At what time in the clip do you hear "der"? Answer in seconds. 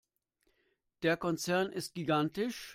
1.03-1.15